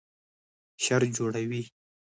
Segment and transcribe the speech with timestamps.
[0.83, 1.63] شر جوړوي